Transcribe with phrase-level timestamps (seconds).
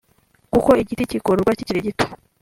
[0.53, 2.05] kuko ‘igiti kigororwa kikiri gito’